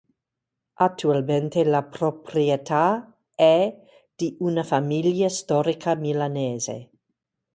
Attualmente 0.79 1.63
la 1.63 1.83
proprietà 1.83 3.15
è 3.35 3.71
di 4.15 4.35
una 4.39 4.63
famiglia 4.63 5.29
storica 5.29 5.93
milanese. 5.93 6.89